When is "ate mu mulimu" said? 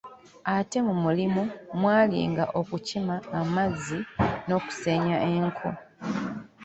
0.55-1.43